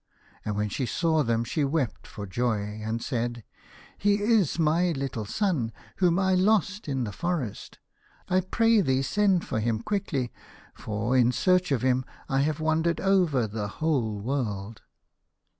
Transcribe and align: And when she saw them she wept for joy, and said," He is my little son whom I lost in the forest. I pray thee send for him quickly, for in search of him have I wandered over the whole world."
And 0.43 0.55
when 0.55 0.69
she 0.69 0.87
saw 0.87 1.21
them 1.21 1.43
she 1.43 1.63
wept 1.63 2.07
for 2.07 2.25
joy, 2.25 2.81
and 2.83 3.03
said," 3.03 3.43
He 4.05 4.15
is 4.19 4.57
my 4.57 4.93
little 4.93 5.25
son 5.25 5.71
whom 5.97 6.17
I 6.17 6.33
lost 6.33 6.87
in 6.87 7.03
the 7.03 7.11
forest. 7.11 7.77
I 8.27 8.39
pray 8.41 8.81
thee 8.81 9.03
send 9.03 9.45
for 9.45 9.59
him 9.59 9.83
quickly, 9.83 10.31
for 10.73 11.15
in 11.15 11.31
search 11.31 11.71
of 11.71 11.83
him 11.83 12.03
have 12.27 12.59
I 12.59 12.63
wandered 12.63 12.99
over 12.99 13.45
the 13.45 13.67
whole 13.67 14.19
world." 14.19 14.81